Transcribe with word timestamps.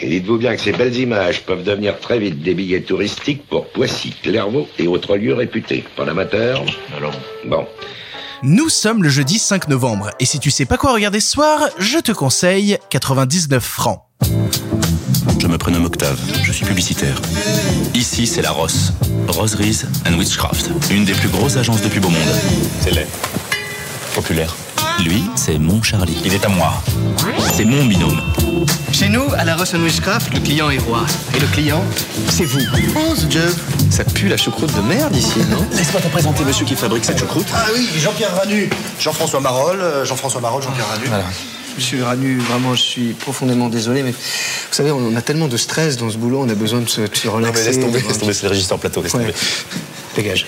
Et 0.00 0.08
dites-vous 0.08 0.38
bien 0.38 0.54
que 0.54 0.60
ces 0.60 0.72
belles 0.72 0.96
images 0.96 1.42
peuvent 1.44 1.64
devenir 1.64 1.98
très 1.98 2.18
vite 2.18 2.42
des 2.42 2.54
billets 2.54 2.82
touristiques 2.82 3.46
pour 3.48 3.66
Poissy, 3.68 4.14
Clairvaux 4.22 4.68
et 4.78 4.86
autres 4.86 5.16
lieux 5.16 5.34
réputés. 5.34 5.84
Pas 5.96 6.04
l'amateur 6.04 6.64
Alors, 6.96 7.14
Bon. 7.46 7.66
Nous 8.44 8.68
sommes 8.68 9.02
le 9.02 9.08
jeudi 9.08 9.38
5 9.38 9.66
novembre, 9.68 10.10
et 10.20 10.24
si 10.24 10.38
tu 10.38 10.52
sais 10.52 10.64
pas 10.64 10.76
quoi 10.76 10.92
regarder 10.92 11.18
ce 11.18 11.32
soir, 11.32 11.68
je 11.78 11.98
te 11.98 12.12
conseille 12.12 12.78
99 12.90 13.62
francs. 13.64 14.00
je 15.40 15.46
me 15.48 15.58
prénomme 15.58 15.86
Octave, 15.86 16.20
je 16.44 16.52
suis 16.52 16.64
publicitaire. 16.64 17.20
Ici, 17.94 18.28
c'est 18.28 18.42
la 18.42 18.52
Ross. 18.52 18.92
Roseries 19.26 19.82
and 20.08 20.16
Witchcraft, 20.16 20.70
une 20.92 21.04
des 21.04 21.14
plus 21.14 21.28
grosses 21.28 21.56
agences 21.56 21.82
de 21.82 21.88
pub 21.88 22.04
au 22.04 22.10
monde. 22.10 22.22
C'est 22.80 22.92
laid. 22.92 23.08
Populaire. 24.14 24.54
Lui, 25.04 25.24
c'est 25.36 25.58
mon 25.58 25.82
Charlie. 25.82 26.16
Il 26.24 26.34
est 26.34 26.44
à 26.44 26.48
moi. 26.48 26.72
C'est 27.54 27.64
mon 27.64 27.84
binôme. 27.86 28.20
Chez 28.92 29.08
nous, 29.08 29.24
à 29.36 29.44
la 29.44 29.56
Ross 29.56 29.72
Witchcraft, 29.74 30.32
le 30.34 30.40
client 30.40 30.70
est 30.70 30.78
roi. 30.78 31.04
Et 31.36 31.40
le 31.40 31.46
client, 31.48 31.82
c'est 32.28 32.44
vous. 32.44 32.60
Ce 33.16 33.30
job. 33.30 33.50
Ça 33.90 34.04
pue 34.04 34.28
la 34.28 34.36
choucroute 34.36 34.74
de 34.74 34.80
merde 34.80 35.14
ici, 35.16 35.38
non? 35.50 35.64
Laisse-moi 35.72 36.00
te 36.00 36.08
présenter 36.08 36.44
monsieur 36.44 36.64
qui 36.66 36.74
fabrique 36.74 37.04
cette 37.04 37.18
choucroute. 37.18 37.46
Ah 37.54 37.66
oui, 37.74 37.88
Jean-Pierre 37.98 38.34
Ranu. 38.36 38.68
Jean-François 39.00 39.40
Marolles, 39.40 39.80
euh, 39.80 40.04
Jean-François 40.04 40.40
Marolles, 40.40 40.62
Jean-Pierre 40.62 40.88
Ranu. 40.88 41.06
Voilà. 41.06 41.24
Monsieur 41.76 42.02
Ranu, 42.04 42.38
vraiment, 42.38 42.74
je 42.74 42.82
suis 42.82 43.12
profondément 43.12 43.68
désolé, 43.68 44.02
mais 44.02 44.10
vous 44.10 44.16
savez, 44.72 44.90
on 44.90 45.14
a 45.14 45.22
tellement 45.22 45.46
de 45.46 45.56
stress 45.56 45.96
dans 45.96 46.10
ce 46.10 46.16
boulot, 46.16 46.42
on 46.44 46.48
a 46.48 46.54
besoin 46.54 46.80
de 46.80 46.88
se, 46.88 47.02
de 47.02 47.14
se 47.14 47.28
Non 47.28 47.34
relaxer. 47.34 47.62
mais 47.64 47.70
laisse 47.70 47.80
tomber, 47.80 48.00
laisse 48.00 48.18
tomber, 48.18 48.32
c'est 48.32 48.42
le 48.44 48.48
régisseur 48.50 48.78
plateau, 48.78 49.00
laisse 49.00 49.14
Ouais. 49.14 49.20
tomber. 49.26 49.34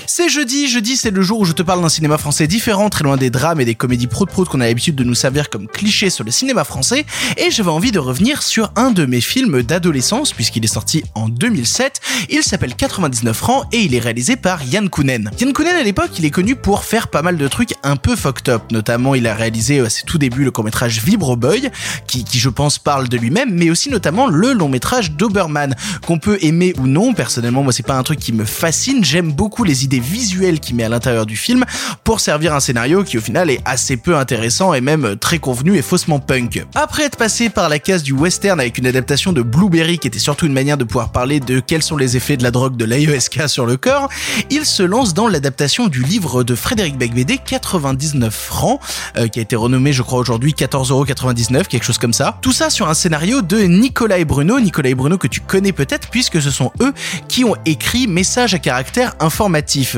C'est 0.07 0.29
jeudi, 0.29 0.69
jeudi 0.69 0.97
c'est 0.97 1.11
le 1.11 1.23
jour 1.23 1.41
où 1.41 1.45
je 1.45 1.53
te 1.53 1.63
parle 1.63 1.81
d'un 1.81 1.89
cinéma 1.89 2.19
français 2.19 2.47
différent, 2.47 2.91
très 2.91 3.05
loin 3.05 3.17
des 3.17 3.31
drames 3.31 3.61
et 3.61 3.65
des 3.65 3.75
comédies 3.75 4.07
prout-prout 4.07 4.49
qu'on 4.49 4.61
a 4.61 4.67
l'habitude 4.67 4.97
de 4.97 5.05
nous 5.05 5.15
servir 5.15 5.49
comme 5.49 5.69
clichés 5.69 6.11
sur 6.11 6.25
le 6.25 6.31
cinéma 6.31 6.65
français, 6.65 7.07
et 7.37 7.51
j'avais 7.51 7.71
envie 7.71 7.93
de 7.93 7.99
revenir 7.99 8.43
sur 8.43 8.73
un 8.77 8.91
de 8.91 9.07
mes 9.07 9.21
films 9.21 9.63
d'adolescence, 9.63 10.33
puisqu'il 10.33 10.65
est 10.65 10.69
sorti 10.69 11.05
en 11.15 11.29
2007, 11.29 12.01
il 12.31 12.43
s'appelle 12.43 12.75
99 12.75 13.37
francs 13.37 13.65
et 13.73 13.79
il 13.79 13.95
est 13.95 14.01
réalisé 14.01 14.37
par 14.37 14.63
Yann 14.65 14.89
Kounen. 14.89 15.31
Yann 15.39 15.53
Kounen 15.53 15.77
à 15.77 15.83
l'époque, 15.83 16.11
il 16.19 16.25
est 16.25 16.31
connu 16.31 16.57
pour 16.57 16.85
faire 16.85 17.09
pas 17.09 17.23
mal 17.23 17.37
de 17.37 17.49
trucs 17.49 17.75
un 17.83 17.97
peu 17.97 18.17
fucked 18.17 18.49
up, 18.49 18.63
notamment 18.73 19.15
il 19.15 19.27
a 19.27 19.35
réalisé 19.35 19.81
à 19.81 19.89
ses 19.89 20.03
tout 20.03 20.19
débuts 20.19 20.45
le 20.45 20.51
court-métrage 20.51 21.03
Vibro 21.03 21.37
Boy, 21.37 21.71
qui, 22.07 22.25
qui 22.25 22.39
je 22.39 22.49
pense 22.49 22.79
parle 22.79 23.09
de 23.09 23.17
lui-même, 23.17 23.51
mais 23.53 23.71
aussi 23.71 23.91
notamment 23.91 24.27
le 24.27 24.53
long 24.53 24.69
métrage 24.69 25.13
Doberman, 25.13 25.75
qu'on 26.07 26.19
peut 26.19 26.39
aimer 26.43 26.75
ou 26.79 26.87
non, 26.87 27.15
personnellement 27.15 27.63
moi 27.63 27.73
c'est 27.73 27.87
pas 27.87 27.97
un 27.97 28.03
truc 28.03 28.19
qui 28.19 28.33
me 28.33 28.45
fascine, 28.45 29.05
j'aime 29.05 29.33
beaucoup 29.33 29.60
les 29.65 29.85
idées 29.85 30.01
visuelles 30.01 30.61
qu'il 30.61 30.77
met 30.77 30.85
à 30.85 30.89
l'intérieur 30.89 31.27
du 31.27 31.37
film 31.37 31.65
pour 32.05 32.21
servir 32.21 32.55
un 32.55 32.61
scénario 32.61 33.05
qui 33.05 33.19
au 33.19 33.21
final 33.21 33.51
est 33.51 33.61
assez 33.65 33.97
peu 33.97 34.17
intéressant 34.17 34.75
et 34.75 34.81
même 34.81 35.17
très 35.17 35.39
convenu 35.39 35.77
et 35.77 35.83
faussement 35.83 36.19
punk. 36.19 36.65
Après 36.75 37.05
être 37.05 37.17
passé 37.17 37.49
par 37.51 37.69
la 37.69 37.79
case 37.79 38.03
du 38.03 38.13
western 38.13 38.61
avec 38.61 38.79
une 38.79 38.87
adaptation 38.87 39.33
de 39.33 39.43
Blueberry 39.43 39.99
qui 39.99 40.09
était 40.09 40.19
surtout 40.19 40.47
une 40.47 40.53
manière 40.53 40.77
de 40.77 40.85
pouvoir 40.85 41.13
parler 41.13 41.41
de 41.41 41.61
quels 41.61 41.83
sont 41.83 41.97
les 41.97 42.17
effets 42.17 42.37
de 42.37 42.43
la 42.43 42.51
drogue 42.51 42.77
de 42.77 42.85
l'AESK 42.85 43.49
sur 43.49 43.67
le 43.67 43.77
corps, 43.77 44.09
il 44.51 44.65
se 44.65 44.83
lance 44.83 45.15
dans 45.15 45.29
l'adaptation 45.29 45.89
du 45.89 46.03
livre 46.03 46.43
de 46.45 46.55
Frédéric 46.55 46.97
Becbédé 46.97 47.39
99 47.39 48.35
francs 48.35 48.81
euh, 49.17 49.29
qui 49.29 49.39
a 49.39 49.43
été 49.43 49.57
renommé 49.57 49.93
je 49.93 50.03
crois 50.03 50.19
aujourd'hui 50.19 50.53
14,99€, 50.53 51.67
quelque 51.67 51.85
chose 51.85 51.99
comme 51.99 52.13
ça. 52.13 52.39
Tout 52.43 52.53
ça 52.53 52.71
sur 52.71 52.89
un 52.89 52.95
scénario 52.95 53.43
de 53.43 53.59
Nicolas 53.59 54.19
et 54.19 54.25
Bruno, 54.25 54.61
Nicolas 54.61 54.91
et 54.91 54.95
Bruno 54.95 55.19
que 55.19 55.29
tu 55.29 55.41
connais 55.41 55.73
peut-être 55.73 56.09
puisque 56.09 56.41
ce 56.41 56.51
sont 56.51 56.73
eux 56.81 56.93
qui 57.29 57.45
ont 57.45 57.57
écrit 57.67 58.07
Message 58.07 58.55
à 58.55 58.59
caractère 58.59 59.15
informatif. 59.21 59.50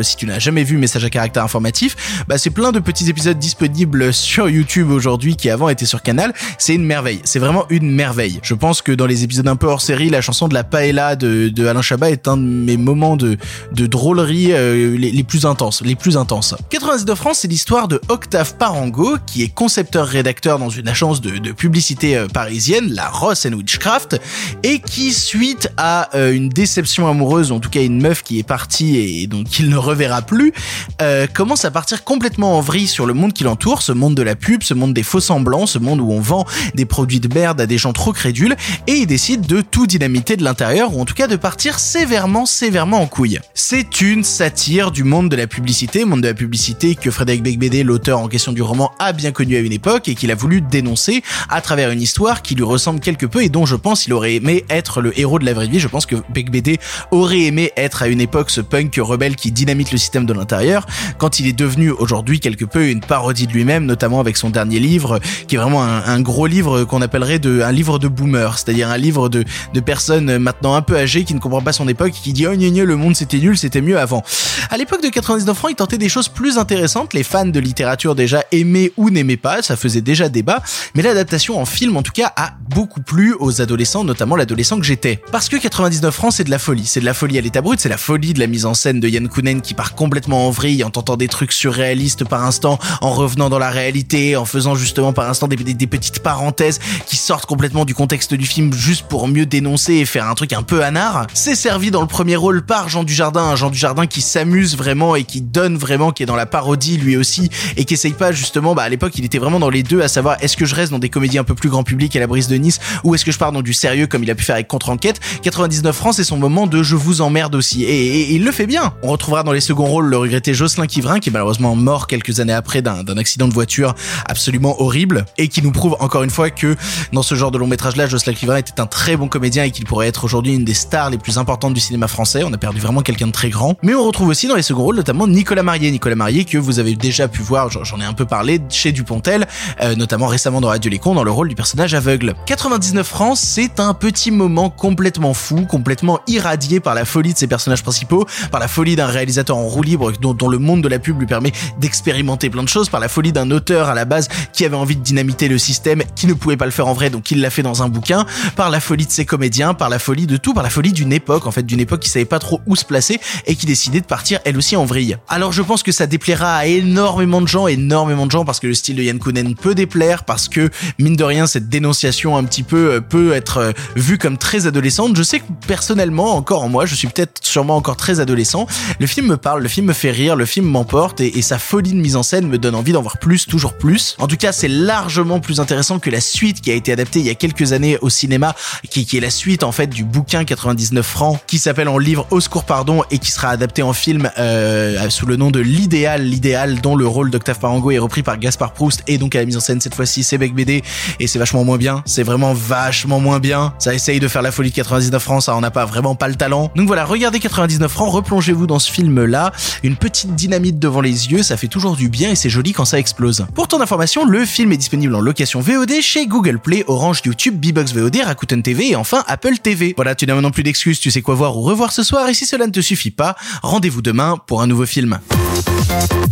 Si 0.03 0.17
tu 0.17 0.27
n'as 0.27 0.39
jamais 0.39 0.65
vu 0.65 0.77
Message 0.77 1.05
à 1.05 1.11
caractère 1.11 1.45
informatif, 1.45 2.25
bah 2.27 2.39
c'est 2.39 2.51
plein 2.51 2.73
de 2.73 2.79
petits 2.79 3.09
épisodes 3.09 3.39
disponibles 3.39 4.13
sur 4.13 4.49
YouTube 4.49 4.91
aujourd'hui 4.91 5.37
qui 5.37 5.51
avant 5.51 5.69
étaient 5.69 5.87
sur 5.87 6.03
Canal. 6.03 6.33
C'est 6.59 6.75
une 6.75 6.85
merveille, 6.85 7.21
c'est 7.25 7.39
vraiment 7.39 7.67
une 7.71 7.91
merveille. 7.91 8.41
Je 8.43 8.55
pense 8.55 8.83
que 8.83 8.93
dans 8.93 9.07
les 9.07 9.25
épisodes 9.25 9.49
un 9.49 9.57
peu 9.57 9.67
hors 9.67 9.81
série, 9.81 10.11
la 10.11 10.21
chanson 10.21 10.49
de 10.49 10.55
la 10.55 10.65
paella 10.65 11.17
de, 11.17 11.49
de 11.49 11.67
Alain 11.67 11.83
Chabat 11.83 12.11
est 12.11 12.29
un 12.29 12.37
de 12.37 12.43
mes 12.43 12.77
moments 12.77 13.17
de, 13.17 13.37
de 13.73 13.87
drôlerie 13.87 14.53
euh, 14.53 14.97
les, 14.97 15.11
les 15.11 15.23
plus 15.25 15.47
intenses, 15.47 15.83
les 15.83 15.97
plus 15.97 16.17
intenses. 16.17 16.55
99 16.71 17.19
francs, 17.19 17.35
c'est 17.37 17.49
l'histoire 17.49 17.89
de 17.89 18.01
Octave 18.09 18.57
Parango, 18.57 19.17
qui 19.27 19.43
est 19.43 19.49
concepteur-rédacteur 19.49 20.59
dans 20.59 20.71
une 20.71 20.89
agence 20.89 21.21
de, 21.21 21.39
de 21.39 21.53
publicité 21.53 22.17
euh, 22.17 22.27
parisienne, 22.27 22.93
la 22.93 23.09
Ross 23.09 23.47
and 23.47 23.53
Witchcraft, 23.53 24.21
et 24.63 24.81
qui, 24.81 25.13
suite 25.13 25.69
à 25.77 26.15
euh, 26.17 26.33
une 26.33 26.49
déception 26.49 27.09
amoureuse, 27.09 27.53
en 27.53 27.61
tout 27.61 27.71
cas 27.71 27.83
une 27.83 28.01
meuf 28.01 28.23
qui 28.23 28.39
est 28.39 28.47
partie 28.47 28.97
et 28.97 29.27
donc 29.33 29.49
qu'il 29.49 29.69
ne 29.69 29.77
reverra 29.77 30.23
plus, 30.23 30.53
euh, 31.01 31.27
commence 31.27 31.65
à 31.65 31.71
partir 31.71 32.05
complètement 32.05 32.59
en 32.59 32.61
vrille 32.61 32.87
sur 32.87 33.07
le 33.07 33.15
monde 33.15 33.33
qui 33.33 33.45
l'entoure, 33.45 33.83
ce 33.83 33.93
monde 33.93 34.15
de 34.15 34.23
la 34.23 34.37
pub, 34.37 34.63
ce 34.63 34.75
monde 34.75 34.95
des 34.95 35.03
faux 35.03 35.21
semblants, 35.21 35.67
ce 35.67 35.79
monde 35.79 36.01
où 36.01 36.11
on 36.13 36.21
vend 36.21 36.45
des 36.75 36.85
produits 36.85 37.21
de 37.21 37.33
merde 37.33 37.61
à 37.61 37.67
des 37.67 37.79
gens 37.79 37.93
trop 37.93 38.13
crédules, 38.13 38.57
et 38.87 38.93
il 38.93 39.07
décide 39.07 39.47
de 39.47 39.61
tout 39.61 39.87
dynamiter 39.87 40.37
de 40.37 40.45
l'intérieur, 40.45 40.95
ou 40.95 41.01
en 41.01 41.05
tout 41.05 41.15
cas 41.15 41.27
de 41.27 41.37
partir 41.37 41.79
sévèrement, 41.79 42.47
sévèrement 42.47 43.01
en 43.01 43.07
couille. 43.07 43.41
C'est 43.55 44.01
une 44.01 44.23
satire 44.23 44.91
du 44.91 45.05
monde 45.05 45.29
de 45.29 45.37
la 45.37 45.47
publicité, 45.47 46.05
monde 46.05 46.21
de 46.21 46.29
la 46.29 46.35
publicité 46.35 46.95
que 46.95 47.11
Frédéric 47.11 47.43
Becbédé, 47.43 47.83
l'auteur 47.83 48.21
en 48.21 48.29
question 48.29 48.53
du 48.53 48.63
roman, 48.63 48.93
a 48.99 49.13
bien 49.13 49.33
connu 49.33 49.57
à 49.57 49.61
une 49.61 49.73
époque 49.73 50.09
et 50.09 50.15
qu'il 50.15 50.31
a 50.31 50.35
voulu 50.35 50.61
dénoncer 50.61 51.23
à 51.49 51.61
travers 51.61 51.91
une 51.91 52.03
histoire 52.03 52.43
qui 52.43 52.55
lui 52.55 52.65
ressemble 52.65 53.01
quelque 53.01 53.27
peu 53.27 53.43
et 53.43 53.49
dont 53.49 53.67
je 53.67 53.77
pense 53.77 54.07
il 54.07 54.13
aurait 54.13 54.35
aimé 54.35 54.65
être 54.69 55.01
le 55.01 55.19
héros 55.19 55.39
de 55.39 55.47
la 55.47 55.55
vraie 55.55 55.69
vie. 55.69 55.81
Je 55.81 55.89
pense 55.89 56.07
que 56.07 56.17
Becbédé 56.31 56.79
aurait 57.11 57.43
aimé 57.43 57.73
être 57.77 58.03
à 58.03 58.09
une 58.09 58.21
époque 58.21 58.51
ce 58.51 58.61
punk 58.61 58.95
rebelle 58.97 59.22
qui 59.31 59.53
dynamite 59.53 59.93
le 59.93 59.99
système 59.99 60.27
de 60.27 60.33
l'intérieur, 60.33 60.87
quand 61.19 61.39
il 61.39 61.47
est 61.47 61.53
devenu 61.53 61.91
aujourd'hui 61.91 62.41
quelque 62.41 62.65
peu 62.65 62.89
une 62.89 63.01
parodie 63.01 63.47
de 63.47 63.53
lui-même, 63.53 63.87
notamment 63.87 64.21
avec 64.21 64.37
son 64.37 64.51
dernier 64.51 64.81
livre, 64.81 65.21
qui 65.47 65.55
est 65.55 65.59
vraiment 65.59 65.83
un, 65.83 66.21
gros 66.21 66.47
livre 66.47 66.85
qu'on 66.85 67.03
appellerait 67.03 67.39
de, 67.39 67.63
un 67.63 67.73
livre 67.73 67.99
de 67.99 68.09
boomer, 68.09 68.59
c'est-à-dire 68.59 68.91
un 68.91 68.99
livre 68.99 69.29
de, 69.29 69.45
personnes 69.85 70.39
maintenant 70.39 70.75
un 70.75 70.83
peu 70.83 70.97
âgées 70.97 71.25
qui 71.25 71.35
ne 71.35 71.41
comprennent 71.41 71.65
pas 71.65 71.73
son 71.73 71.89
époque, 71.89 72.13
qui 72.13 72.33
dit 72.33 72.47
oh 72.47 72.55
gna 72.55 72.71
gna, 72.71 72.85
le 72.85 72.97
monde 72.97 73.17
c'était 73.17 73.39
nul, 73.39 73.57
c'était 73.57 73.81
mieux 73.81 73.99
avant. 73.99 74.23
À 74.71 74.77
l'époque 74.77 75.03
de 75.03 75.09
99 75.09 75.57
francs, 75.57 75.71
il 75.71 75.77
tentait 75.77 75.99
des 75.99 76.09
choses 76.09 76.29
plus 76.29 76.59
intéressantes, 76.59 77.15
les 77.15 77.23
fans 77.23 77.47
de 77.47 77.61
littérature 77.61 78.15
déjà 78.15 78.45
aimaient 78.53 78.93
ou 78.97 79.11
n'aimaient 79.11 79.37
pas, 79.37 79.63
ça 79.63 79.77
faisait 79.77 80.01
déjà 80.01 80.29
débat, 80.29 80.63
mais 80.95 81.03
l'adaptation 81.03 81.61
en 81.61 81.65
film 81.65 81.97
en 81.97 82.03
tout 82.03 82.13
cas 82.13 82.33
a 82.37 82.55
beaucoup 82.71 83.03
plu 83.03 83.35
aux 83.39 83.61
adolescents, 83.61 84.05
notamment 84.05 84.37
l'adolescent 84.37 84.79
que 84.79 84.87
j'étais. 84.87 85.21
Parce 85.31 85.49
que 85.49 85.57
99 85.57 86.15
francs 86.15 86.33
c'est 86.33 86.45
de 86.45 86.51
la 86.51 86.59
folie, 86.59 86.87
c'est 86.87 87.01
de 87.01 87.05
la 87.05 87.15
folie 87.15 87.39
à 87.39 87.41
l'état 87.41 87.61
brut, 87.61 87.81
c'est 87.81 87.89
la 87.89 87.97
folie 87.97 88.33
de 88.33 88.41
la 88.41 88.47
mise 88.47 88.67
en 88.67 88.75
scène 88.75 89.01
de 89.01 89.12
Yann 89.13 89.29
Kounen 89.29 89.61
qui 89.61 89.75
part 89.75 89.95
complètement 89.95 90.49
en 90.49 90.51
vrille 90.51 90.83
en 90.85 90.91
tentant 90.91 91.17
des 91.17 91.29
trucs 91.29 91.53
surréalistes 91.53 92.25
par 92.25 92.45
instant, 92.45 92.79
en 93.01 93.11
revenant 93.11 93.51
dans 93.51 93.59
la 93.59 93.71
réalité, 93.71 94.37
en 94.37 94.45
faisant 94.45 94.75
justement 94.75 95.13
par 95.13 95.29
instant 95.29 95.49
des, 95.49 95.57
petites 95.87 96.21
parenthèses 96.21 96.81
qui 97.07 97.17
sortent 97.17 97.47
complètement 97.47 97.85
du 97.85 97.95
contexte 97.95 98.35
du 98.35 98.47
film 98.47 98.73
juste 98.73 99.07
pour 99.09 99.29
mieux 99.29 99.47
dénoncer 99.47 99.95
et 99.95 100.05
faire 100.05 100.29
un 100.29 100.35
truc 100.35 100.53
un 100.53 100.63
peu 100.63 100.83
anard. 100.83 101.27
C'est 101.35 101.55
servi 101.55 101.91
dans 101.91 102.01
le 102.01 102.07
premier 102.07 102.37
rôle 102.37 102.63
par 102.63 102.89
Jean 102.89 103.05
Dujardin, 103.05 103.55
Jean 103.57 103.71
Dujardin 103.71 104.07
qui 104.07 104.23
s'amuse 104.23 104.77
vraiment 104.77 105.15
et 105.15 105.25
qui 105.25 105.41
donne 105.41 105.77
vraiment, 105.77 106.13
qui 106.13 106.23
est 106.23 106.27
dans 106.27 106.37
la 106.37 106.47
parodie 106.47 106.97
lui 106.97 107.17
aussi 107.17 107.51
et 107.77 107.85
qui 107.85 107.95
essaye 107.95 108.13
pas 108.13 108.33
justement, 108.33 108.75
bah 108.75 108.83
à 108.83 108.89
l'époque 108.89 109.13
il 109.17 109.25
était 109.25 109.39
vraiment 109.39 109.61
dans 109.61 109.71
les 109.71 109.83
deux, 109.83 110.01
à 110.01 110.09
savoir 110.09 110.37
est-ce 110.41 110.57
que 110.57 110.65
je 110.65 110.75
reste 110.75 110.93
dans 110.93 110.99
des 110.99 111.11
comédies 111.11 111.39
un 111.39 111.45
peu 111.45 111.55
plus 111.55 111.69
grand 111.69 111.83
public 111.83 112.17
à 112.17 112.21
la 112.21 112.27
brise 112.27 112.49
de 112.49 112.57
Nice 112.57 112.79
ou 113.05 113.15
est-ce 113.15 113.25
que 113.25 113.33
je 113.33 113.39
pars 113.39 113.53
dans 113.53 113.63
du 113.63 113.75
sérieux 113.75 114.07
comme 114.07 114.23
il 114.23 114.31
a 114.31 114.35
pu 114.35 114.45
faire 114.45 114.55
avec 114.55 114.69
Contre-enquête? 114.69 115.21
99 115.43 115.95
francs 115.95 116.15
c'est 116.15 116.25
son 116.25 116.39
moment 116.39 116.67
de 116.67 116.83
je 116.83 116.97
vous 116.97 117.21
emmerde 117.21 117.55
aussi 117.55 117.85
et 117.85 118.33
il 118.33 118.45
le 118.45 118.53
fait 118.53 118.67
bien. 118.67 118.95
On 119.05 119.09
retrouvera 119.09 119.43
dans 119.43 119.51
les 119.51 119.61
seconds 119.61 119.87
rôles 119.87 120.07
le 120.07 120.17
regretté 120.17 120.55
Jocelyn 120.55 120.87
Quivrin 120.87 121.19
qui 121.19 121.31
est 121.31 121.33
malheureusement 121.33 121.75
mort 121.75 122.07
quelques 122.07 122.39
années 122.39 122.53
après 122.53 122.83
d'un 122.83 123.17
accident 123.17 123.49
de 123.49 123.53
voiture 123.53 123.97
absolument 124.27 124.81
horrible 124.81 125.25
et 125.39 125.49
qui 125.49 125.61
nous 125.61 125.73
prouve 125.73 125.97
encore 125.99 126.23
une 126.23 126.31
fois 126.31 126.51
que 126.51 126.77
dans 127.13 127.25
ce 127.25 127.35
genre 127.35 127.51
de 127.51 127.59
long 127.59 127.67
métrage 127.67 127.97
là 127.97 128.07
Jocelyn 128.07 128.35
Quivrin 128.35 128.59
était 128.59 128.81
un 128.81 128.87
très 128.87 129.17
bon 129.17 129.27
comédien 129.27 129.65
et 129.65 129.73
qu'il 129.73 129.87
pourrait 129.87 130.07
être 130.07 130.23
aujourd'hui 130.23 130.55
une 130.55 130.65
des 130.65 130.75
stars 130.75 131.11
les 131.11 131.19
plus 131.19 131.37
importantes 131.37 131.75
du 131.75 131.81
cinéma 131.81 132.07
français. 132.07 132.45
On 132.45 132.53
a 132.53 132.59
perdu 132.59 132.79
vraiment 132.79 133.03
quelqu'un 133.03 133.27
de 133.27 133.33
très 133.33 133.51
grand. 133.51 133.77
Mais 133.83 133.93
on 133.93 134.07
retrouve 134.07 134.29
aussi 134.29 134.47
dans 134.47 134.55
les 134.55 134.63
seconds 134.63 134.85
rôles 134.85 134.97
notamment 134.97 135.27
Nicolas 135.27 135.65
Marié. 135.65 135.91
Nicolas 135.91 136.15
Marié 136.15 136.45
que 136.45 136.57
vous 136.57 136.79
avez 136.79 136.95
déjà 136.95 137.27
pu 137.27 137.43
voir, 137.43 137.71
j'en 137.71 138.01
ai 138.01 138.05
un 138.05 138.13
peu 138.13 138.25
parlé 138.25 138.61
chez 138.69 138.93
Dupontel, 138.93 139.49
euh, 139.81 139.97
notamment 139.97 140.29
récemment 140.29 140.61
dans 140.61 140.69
Radio 140.69 140.89
Les 140.89 141.01
Cons 141.01 141.15
dans 141.15 141.25
le 141.25 141.31
rôle 141.33 141.49
du 141.49 141.57
personnage 141.57 141.93
aveugle. 141.95 142.35
99 142.47 143.05
francs, 143.05 143.37
c'est 143.37 143.81
un 143.81 143.95
petit 143.95 144.31
moment 144.31 144.71
complètement 144.71 145.35
fou, 145.35 145.67
complètement 145.67 146.21
irradié 146.29 146.79
par 146.79 146.95
la 146.95 147.05
folie 147.05 147.33
de 147.33 147.39
ses 147.39 147.49
personnages 147.49 147.83
principaux, 147.83 148.27
par 148.53 148.61
la 148.61 148.69
folie 148.69 148.92
d'un 148.97 149.07
réalisateur 149.07 149.57
en 149.57 149.67
roue 149.67 149.83
libre 149.83 150.13
dont, 150.13 150.49
le 150.49 150.59
monde 150.59 150.83
de 150.83 150.89
la 150.89 150.99
pub 150.99 151.19
lui 151.19 151.27
permet 151.27 151.53
d'expérimenter 151.81 152.51
plein 152.51 152.63
de 152.63 152.69
choses, 152.69 152.89
par 152.89 153.01
la 153.01 153.09
folie 153.09 153.33
d'un 153.33 153.51
auteur 153.51 153.89
à 153.89 153.95
la 153.95 154.05
base 154.05 154.29
qui 154.53 154.65
avait 154.65 154.77
envie 154.77 154.97
de 154.97 155.03
dynamiter 155.03 155.49
le 155.49 155.59
système, 155.59 156.03
qui 156.15 156.27
ne 156.27 156.35
pouvait 156.35 156.57
pas 156.57 156.67
le 156.67 156.71
faire 156.71 156.87
en 156.87 156.93
vrai, 156.93 157.11
donc 157.11 157.31
il 157.31 157.41
l'a 157.41 157.51
fait 157.51 157.63
dans 157.63 157.83
un 157.83 157.89
bouquin, 157.89 158.27
par 158.57 158.71
la 158.71 158.81
folie 158.81 159.07
de 159.07 159.11
ses 159.11 159.25
comédiens, 159.25 159.75
par 159.75 159.89
la 159.89 159.99
folie 159.99 160.27
de 160.27 160.37
tout, 160.37 160.53
par 160.53 160.63
la 160.63 160.71
folie 160.71 160.93
d'une 160.93 161.13
époque, 161.13 161.47
en 161.47 161.51
fait, 161.51 161.63
d'une 161.63 161.81
époque 161.81 162.01
qui 162.01 162.11
savait 162.11 162.25
pas 162.25 162.39
trop 162.39 162.61
où 162.67 162.77
se 162.77 162.85
placer 162.85 163.19
et 163.47 163.57
qui 163.57 163.67
décidait 163.67 164.01
de 164.01 164.07
partir 164.07 164.41
elle 164.45 164.57
aussi 164.57 164.77
en 164.77 164.85
vrille. 164.85 165.17
Alors 165.29 165.53
je 165.53 165.63
pense 165.63 165.83
que 165.83 165.93
ça 165.93 166.07
déplaira 166.07 166.57
à 166.57 166.67
énormément 166.67 167.41
de 167.41 167.49
gens, 167.49 167.67
énormément 167.67 168.27
de 168.27 168.31
gens, 168.31 168.45
parce 168.45 168.61
que 168.61 168.67
le 168.67 168.75
style 168.75 168.97
de 168.97 169.03
Yann 169.03 169.19
Kounen 169.19 169.55
peut 169.55 169.75
déplaire, 169.75 170.25
parce 170.25 170.49
que, 170.49 170.71
mine 170.99 171.17
de 171.17 171.25
rien, 171.25 171.47
cette 171.47 171.69
dénonciation 171.69 172.37
un 172.37 172.43
un 172.43 172.45
petit 172.45 172.63
peu 172.63 172.95
euh, 172.95 173.01
peut 173.01 173.33
être 173.33 173.59
euh, 173.59 173.73
vue 173.97 174.19
comme 174.19 174.37
très 174.37 174.67
adolescente. 174.67 175.17
Je 175.17 175.23
sais 175.23 175.39
que 175.39 175.45
personnellement, 175.67 176.35
encore 176.35 176.65
en 176.65 176.69
moi, 176.69 176.87
je 176.87 176.95
suis 176.95 177.09
peut-être 177.09 177.41
sûrement 177.43 177.77
encore 177.77 177.97
très 177.97 178.21
adolescent. 178.21 178.67
Le 178.99 179.07
film 179.07 179.27
me 179.27 179.37
parle, 179.37 179.63
le 179.63 179.69
film 179.69 179.87
me 179.87 179.93
fait 179.93 180.11
rire, 180.11 180.37
le 180.37 180.47
film 180.47 180.67
m'emporte 180.67 181.21
et, 181.21 181.43
sa 181.43 181.59
folie 181.59 181.93
de 181.93 181.97
mise 181.97 182.17
en 182.17 182.23
scène 182.23 182.47
me 182.47 182.59
donne 182.59 182.75
envie 182.75 182.93
d'en 182.93 183.03
voir 183.03 183.19
plus, 183.19 183.47
toujours 183.47 183.75
plus. 183.75 184.17
En 184.19 184.29
tout 184.29 184.37
cas, 184.37 184.53
c'est 184.53 184.69
largement 184.69 185.41
plus 185.41 185.61
intéressant 185.61 185.99
que 185.99 186.11
la 186.11 186.21
suite 186.21 186.61
qui 186.61 186.71
a 186.71 186.75
été 186.75 186.93
adaptée 186.93 187.19
il 187.19 187.27
y 187.27 187.31
a 187.31 187.35
quelques 187.35 187.73
années 187.73 187.99
au 188.01 188.11
cinéma, 188.11 188.55
qui, 188.91 189.05
qui 189.07 189.17
est 189.17 189.21
la 189.21 189.31
suite 189.31 189.63
en 189.63 189.73
fait 189.73 189.89
du 189.89 190.05
bouquin 190.05 190.45
99 190.45 191.05
francs, 191.05 191.41
qui 191.47 191.59
s'appelle 191.59 191.89
en 191.89 191.99
livre 191.99 192.27
Au 192.31 192.41
secours 192.41 192.65
pardon 192.65 193.03
et 193.11 193.19
qui 193.19 193.31
sera 193.31 193.49
adapté 193.49 193.83
en 193.83 193.93
film 193.93 194.31
euh, 194.39 195.11
sous 195.11 195.27
le 195.27 195.37
nom 195.37 195.51
de 195.51 195.61
l'idéal, 195.61 196.23
l'idéal 196.23 196.81
dont 196.81 196.97
le 196.97 197.07
rôle 197.07 197.31
d'Octave 197.31 197.59
Parango 197.59 197.91
est 197.91 197.99
repris 197.99 198.23
par 198.23 198.39
Gaspard 198.39 198.73
Proust 198.73 199.03
et 199.07 199.19
donc 199.19 199.35
à 199.35 199.41
la 199.41 199.47
mise 199.47 199.57
en 199.57 199.61
scène 199.61 199.81
cette 199.81 199.95
fois-ci 199.95 200.23
c'est 200.23 200.39
Bec 200.39 200.55
BD 200.55 200.83
et 201.21 201.27
c'est 201.27 201.39
vachement 201.39 201.65
moins 201.65 201.79
bien, 201.79 202.03
c'est 202.07 202.23
vraiment 202.23 202.53
vachement 202.53 203.21
moins 203.21 203.39
bien. 203.39 203.75
Ça 203.79 203.95
essaye 203.95 204.21
de 204.21 204.29
faire 204.29 204.43
la 204.43 204.53
folie 204.53 204.71
de 204.71 204.75
99 204.75 205.23
francs, 205.23 205.43
ça 205.43 205.55
en 205.55 205.63
a 205.63 205.71
pas 205.71 205.85
vraiment 205.85 206.15
pas 206.15 206.29
le 206.29 206.35
talent. 206.35 206.71
Donc 206.77 206.87
voilà, 206.87 207.05
regardez 207.05 207.41
99 207.41 207.91
francs, 207.91 208.13
replongez-vous 208.13 208.67
dans 208.67 208.72
ce 208.79 208.91
film 208.91 209.25
là, 209.25 209.53
une 209.83 209.97
petite 209.97 210.35
dynamite 210.35 210.79
devant 210.79 211.01
les 211.01 211.31
yeux, 211.31 211.43
ça 211.43 211.57
fait 211.57 211.69
toujours 211.69 211.97
du 211.97 212.09
bien 212.09 212.31
et 212.31 212.35
c'est 212.35 212.51
joli 212.51 212.73
quand 212.73 212.85
ça 212.85 212.99
explose. 212.99 213.47
Pour 213.55 213.69
ton 213.69 213.81
information, 213.81 214.25
le 214.25 214.45
film 214.45 214.73
est 214.73 214.77
disponible 214.77 215.15
en 215.15 215.21
location 215.21 215.61
VOD 215.61 216.01
chez 216.01 216.27
Google 216.27 216.59
Play, 216.59 216.85
Orange, 216.87 217.23
YouTube, 217.25 217.59
Bbox 217.61 217.93
VOD, 217.93 218.17
Rakuten 218.25 218.63
TV 218.63 218.91
et 218.91 218.97
enfin 218.97 219.25
Apple 219.27 219.59
TV. 219.59 219.93
Voilà, 219.97 220.15
tu 220.15 220.27
n'as 220.27 220.35
maintenant 220.35 220.51
plus 220.51 220.63
d'excuses, 220.63 221.01
tu 221.01 221.11
sais 221.11 221.23
quoi 221.23 221.35
voir 221.35 221.57
ou 221.57 221.63
revoir 221.63 221.93
ce 221.93 222.03
soir 222.03 222.29
et 222.29 222.35
si 222.35 222.47
cela 222.47 222.67
ne 222.67 222.73
te 222.73 222.81
suffit 222.81 223.11
pas, 223.11 223.37
rendez-vous 223.63 224.03
demain 224.03 224.39
pour 224.47 224.63
un 224.63 224.67
nouveau 224.67 224.87
film. 224.87 225.19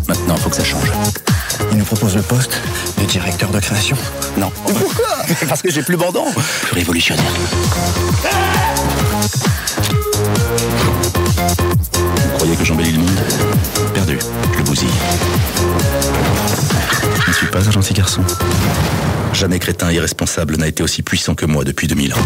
Maintenant, 0.09 0.37
faut 0.37 0.51
que 0.51 0.57
ça 0.57 0.65
change. 0.65 0.91
Il 1.73 1.79
nous 1.79 1.85
propose 1.85 2.17
le 2.17 2.23
poste 2.23 2.61
de 2.99 3.05
directeur 3.05 3.51
de 3.51 3.61
création. 3.61 3.97
Non. 4.37 4.51
Pourquoi 4.65 5.07
Parce 5.49 5.63
que 5.63 5.71
j'ai 5.71 5.83
plus 5.83 5.97
bandant. 5.97 6.27
Plus 6.33 6.75
révolutionnaire 6.75 7.33
que 12.61 12.67
j'embellis 12.67 12.93
le 12.93 12.99
monde 12.99 13.11
Perdu, 13.95 14.19
le 14.59 14.63
bousille. 14.63 14.89
Je 17.25 17.29
ne 17.29 17.33
suis 17.33 17.47
pas 17.47 17.67
un 17.67 17.71
gentil 17.71 17.95
garçon. 17.95 18.23
Jamais 19.33 19.59
crétin 19.59 19.91
irresponsable 19.91 20.57
n'a 20.57 20.69
été 20.69 20.83
aussi 20.83 21.03
puissant 21.03 21.35
que 21.35 21.47
moi 21.47 21.65
depuis 21.65 21.87
2000 21.87 22.13
ans. 22.13 22.17